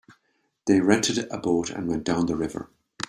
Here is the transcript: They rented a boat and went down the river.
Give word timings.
They 0.65 0.81
rented 0.81 1.27
a 1.31 1.37
boat 1.37 1.69
and 1.69 1.87
went 1.87 2.05
down 2.05 2.25
the 2.25 2.35
river. 2.35 2.71